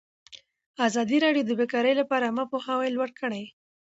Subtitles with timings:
[0.87, 3.43] ازادي راډیو د بیکاري لپاره عامه پوهاوي لوړ کړی.